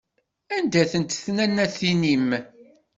Anda-tent 0.55 1.19
tnannatin-im? 1.23 2.29